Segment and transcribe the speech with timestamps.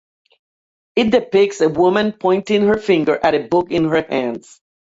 [0.95, 4.59] It depicts a woman pointing her finger at a book in her hands.